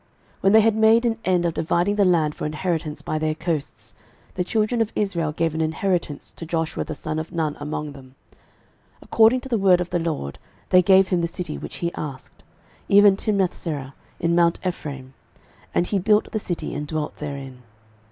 06:019:049 0.01 0.09
When 0.41 0.53
they 0.53 0.61
had 0.61 0.75
made 0.75 1.05
an 1.05 1.17
end 1.25 1.45
of 1.45 1.53
dividing 1.53 1.95
the 1.95 2.05
land 2.05 2.33
for 2.33 2.47
inheritance 2.47 3.03
by 3.03 3.19
their 3.19 3.35
coasts, 3.35 3.93
the 4.33 4.43
children 4.43 4.81
of 4.81 4.91
Israel 4.95 5.31
gave 5.31 5.53
an 5.53 5.61
inheritance 5.61 6.31
to 6.37 6.43
Joshua 6.43 6.83
the 6.83 6.95
son 6.95 7.19
of 7.19 7.31
Nun 7.31 7.55
among 7.59 7.91
them: 7.91 8.15
06:019:050 9.03 9.03
According 9.03 9.41
to 9.41 9.49
the 9.49 9.57
word 9.59 9.79
of 9.79 9.89
the 9.91 9.99
LORD 9.99 10.39
they 10.69 10.81
gave 10.81 11.09
him 11.09 11.21
the 11.21 11.27
city 11.27 11.55
which 11.55 11.75
he 11.75 11.93
asked, 11.93 12.41
even 12.89 13.15
Timnathserah 13.15 13.93
in 14.19 14.33
mount 14.33 14.57
Ephraim: 14.65 15.13
and 15.71 15.85
he 15.85 15.99
built 15.99 16.31
the 16.31 16.39
city, 16.39 16.73
and 16.73 16.87
dwelt 16.87 17.17
therein. 17.17 17.61